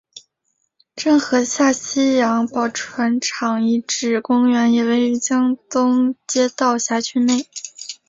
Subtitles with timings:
[0.95, 7.45] 郑和下西洋宝船厂遗址公园也位于江东街道辖区内。